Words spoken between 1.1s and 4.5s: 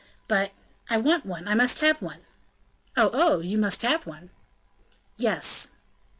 one I must have one!" "Oh! oh! you must have one!"